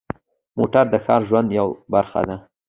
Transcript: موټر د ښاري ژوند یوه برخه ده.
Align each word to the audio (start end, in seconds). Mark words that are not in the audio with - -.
موټر 0.57 0.85
د 0.93 0.95
ښاري 1.05 1.25
ژوند 1.29 1.47
یوه 1.59 1.75
برخه 1.93 2.21
ده. 2.27 2.35